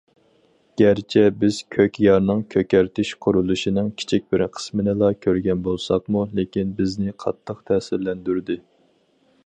[0.81, 8.59] گەرچە بىز كۆكيارنىڭ كۆكەرتىش قۇرۇلۇشىنىڭ كىچىك بىر قىسمىنىلا كۆرگەن بولساقمۇ، لېكىن بىزنى قاتتىق تەسىرلەندۈردى.